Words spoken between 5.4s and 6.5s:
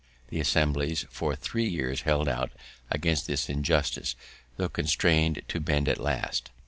to bend at last.